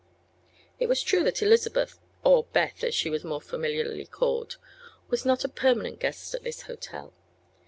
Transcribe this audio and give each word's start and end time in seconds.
It 0.79 0.89
was 0.89 1.03
true 1.03 1.23
that 1.25 1.43
Elizabeth 1.43 1.99
or 2.23 2.45
"Beth," 2.45 2.83
as 2.83 2.95
she 2.95 3.07
was 3.11 3.23
more 3.23 3.39
familiarly 3.39 4.07
called 4.07 4.57
was 5.09 5.25
not 5.27 5.43
a 5.43 5.47
permanent 5.47 5.99
guest 5.99 6.33
at 6.33 6.41
this 6.41 6.63
hotel. 6.63 7.13